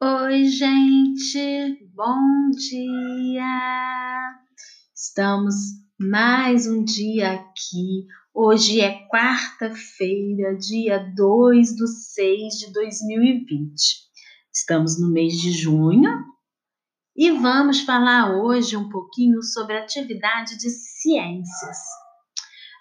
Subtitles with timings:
[0.00, 3.42] Oi, gente, bom dia!
[4.94, 5.56] Estamos
[5.98, 8.06] mais um dia aqui.
[8.32, 13.74] Hoje é quarta-feira, dia 2 de 6 de 2020.
[14.54, 16.24] Estamos no mês de junho
[17.16, 21.78] e vamos falar hoje um pouquinho sobre atividade de ciências.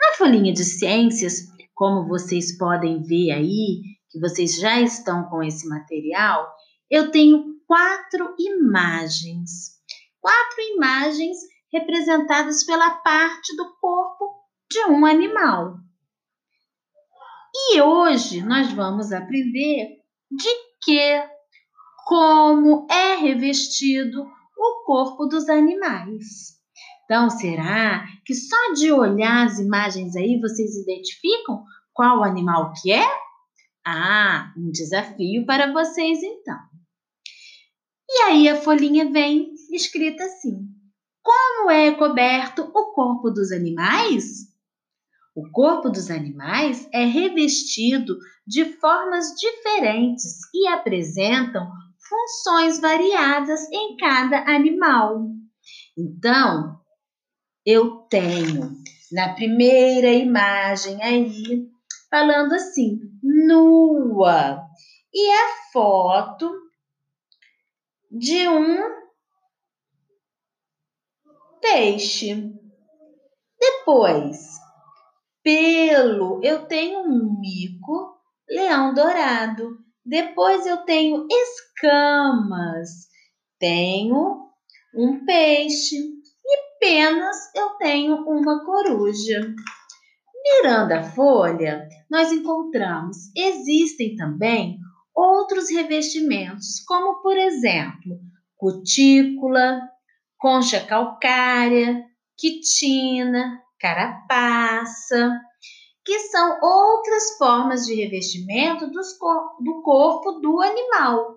[0.00, 1.42] Na folhinha de ciências,
[1.74, 6.50] como vocês podem ver aí, que vocês já estão com esse material,
[6.92, 9.80] eu tenho quatro imagens.
[10.20, 11.38] Quatro imagens
[11.72, 15.78] representadas pela parte do corpo de um animal.
[17.54, 19.88] E hoje nós vamos aprender
[20.30, 20.48] de
[20.82, 21.24] que,
[22.06, 24.22] como é revestido
[24.54, 26.58] o corpo dos animais.
[27.06, 31.64] Então, será que só de olhar as imagens aí vocês identificam
[31.94, 33.06] qual animal que é?
[33.84, 36.71] Ah, um desafio para vocês então.
[38.14, 40.68] E aí a folhinha vem escrita assim:
[41.22, 44.52] Como é coberto o corpo dos animais?
[45.34, 51.66] O corpo dos animais é revestido de formas diferentes e apresentam
[52.06, 55.30] funções variadas em cada animal.
[55.96, 56.78] Então,
[57.64, 58.76] eu tenho
[59.10, 61.66] na primeira imagem aí
[62.10, 64.60] falando assim, nua.
[65.14, 66.61] E a foto
[68.12, 68.78] de um
[71.62, 72.52] peixe.
[73.58, 74.50] Depois,
[75.42, 78.14] pelo, eu tenho um mico,
[78.46, 79.78] leão dourado.
[80.04, 83.08] Depois eu tenho escamas,
[83.58, 84.50] tenho
[84.94, 89.40] um peixe e penas eu tenho uma coruja.
[90.44, 94.76] Virando a folha, nós encontramos existem também
[95.14, 98.18] outros revestimentos, como por exemplo,
[98.56, 99.80] cutícula,
[100.38, 102.04] concha calcária,
[102.36, 105.40] quitina, carapaça,
[106.04, 111.36] que são outras formas de revestimento cor do corpo do animal.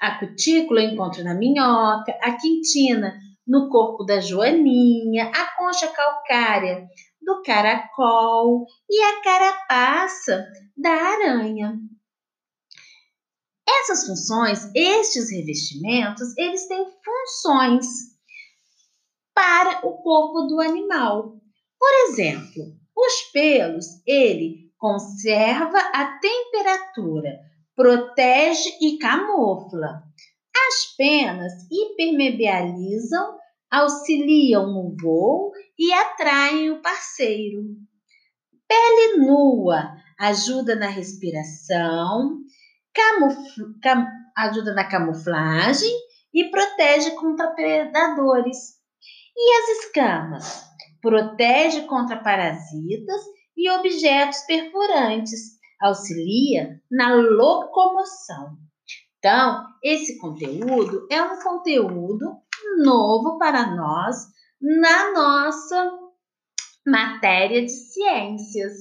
[0.00, 6.86] A cutícula eu encontro na minhoca, a quitina no corpo da joaninha, a concha calcária
[7.22, 10.44] do caracol e a carapaça
[10.76, 11.78] da aranha.
[13.80, 17.86] Essas funções, estes revestimentos, eles têm funções
[19.34, 21.34] para o corpo do animal.
[21.78, 27.38] Por exemplo, os pelos, ele conserva a temperatura,
[27.74, 30.02] protege e camufla.
[30.68, 33.36] As penas hipermeabilizam,
[33.70, 37.62] auxiliam no voo e atraem o parceiro.
[38.66, 42.38] Pele nua ajuda na respiração,
[43.82, 45.90] cam, ajuda na camuflagem
[46.32, 48.76] e protege contra predadores.
[49.36, 50.64] E as escamas?
[51.00, 53.20] Protege contra parasitas
[53.56, 58.56] e objetos perfurantes, auxilia na locomoção.
[59.18, 62.40] Então, esse conteúdo é um conteúdo
[62.82, 64.16] novo para nós
[64.60, 66.05] na nossa
[66.86, 68.72] matéria de ciências.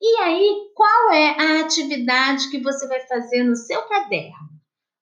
[0.00, 4.54] E aí, qual é a atividade que você vai fazer no seu caderno?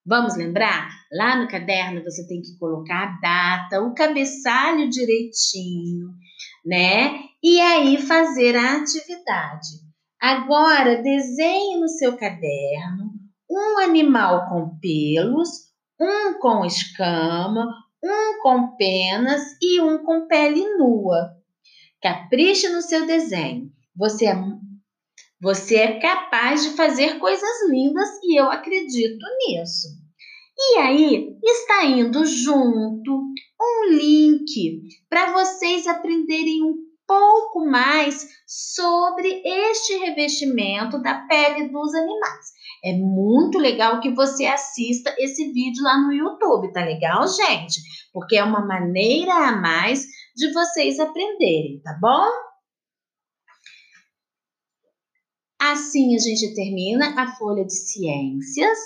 [0.05, 0.91] Vamos lembrar?
[1.13, 6.09] Lá no caderno você tem que colocar a data, o cabeçalho direitinho,
[6.65, 7.21] né?
[7.43, 9.69] E aí fazer a atividade.
[10.21, 13.13] Agora, desenhe no seu caderno
[13.51, 15.49] um animal com pelos,
[16.01, 17.67] um com escama,
[18.03, 21.42] um com penas e um com pele nua.
[22.03, 23.71] Capriche no seu desenho.
[23.97, 24.35] Você é
[25.41, 29.89] você é capaz de fazer coisas lindas e eu acredito nisso.
[30.57, 33.13] E aí, está indo junto
[33.61, 36.75] um link para vocês aprenderem um
[37.07, 42.53] pouco mais sobre este revestimento da pele dos animais.
[42.85, 47.81] É muito legal que você assista esse vídeo lá no YouTube, tá legal, gente?
[48.13, 52.31] Porque é uma maneira a mais de vocês aprenderem, tá bom?
[55.61, 58.79] Assim a gente termina a folha de ciências,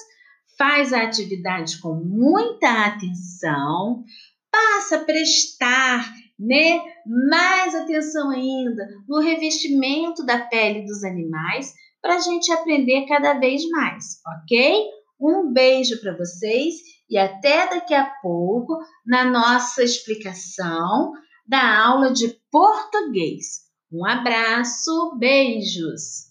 [0.58, 4.04] faz a atividade com muita atenção,
[4.50, 11.72] passa a prestar né, mais atenção ainda no revestimento da pele dos animais
[12.02, 14.84] para a gente aprender cada vez mais, ok?
[15.18, 16.74] Um beijo para vocês
[17.08, 21.12] e até daqui a pouco na nossa explicação
[21.46, 23.66] da aula de português.
[23.92, 26.25] Um abraço, beijos!